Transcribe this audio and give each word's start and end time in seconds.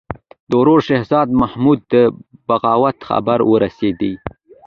د 0.49 0.51
ورور 0.61 0.79
شهزاده 0.87 1.33
محمود 1.41 1.79
د 1.93 1.95
بغاوت 2.47 2.97
خبر 3.09 3.39
ورسېدی. 3.51 4.13